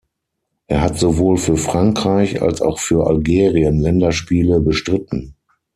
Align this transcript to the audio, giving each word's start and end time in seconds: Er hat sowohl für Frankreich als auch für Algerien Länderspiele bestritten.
Er 0.65 0.81
hat 0.81 0.97
sowohl 0.97 1.37
für 1.37 1.57
Frankreich 1.57 2.41
als 2.41 2.59
auch 2.63 2.79
für 2.79 3.05
Algerien 3.05 3.79
Länderspiele 3.79 4.59
bestritten. 4.59 5.35